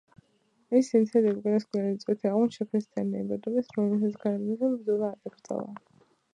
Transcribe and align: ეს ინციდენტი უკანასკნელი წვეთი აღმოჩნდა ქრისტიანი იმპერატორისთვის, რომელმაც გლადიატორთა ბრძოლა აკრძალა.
ეს 0.77 0.87
ინციდენტი 0.99 1.39
უკანასკნელი 1.41 1.99
წვეთი 2.05 2.31
აღმოჩნდა 2.31 2.69
ქრისტიანი 2.71 3.15
იმპერატორისთვის, 3.21 3.79
რომელმაც 3.79 4.19
გლადიატორთა 4.27 4.75
ბრძოლა 4.81 5.15
აკრძალა. 5.19 5.71